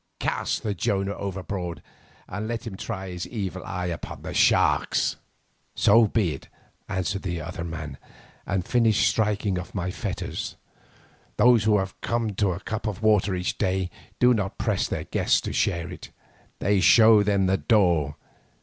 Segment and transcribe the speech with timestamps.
[0.19, 1.83] Cast the Jonah overboard
[2.27, 5.17] and let him try his evil eye upon the sharks."
[5.75, 6.47] "So be it,"
[6.89, 7.99] answered the other man,
[8.47, 10.55] and finished striking off my fetters.
[11.37, 14.87] "Those who have come to a cup of water each a day, do not press
[14.87, 16.09] their guests to share it.
[16.57, 18.15] They show them the door.